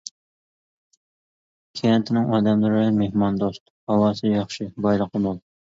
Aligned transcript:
كەنتىنىڭ 1.81 2.33
ئادەملىرى 2.37 2.87
مېھماندوست، 2.97 3.65
ھاۋاسى 3.93 4.35
ياخشى، 4.37 4.71
بايلىقى 4.89 5.27
مول. 5.29 5.43